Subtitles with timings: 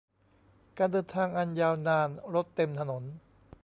[0.77, 3.03] การเดินทางอันยาวนาน รถเต็มถนน